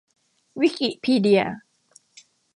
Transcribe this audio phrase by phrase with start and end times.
[0.59, 1.43] วิกิพีเดีย